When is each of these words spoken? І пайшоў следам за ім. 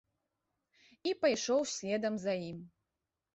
І 1.09 1.13
пайшоў 1.25 1.61
следам 1.75 2.17
за 2.25 2.33
ім. 2.49 2.59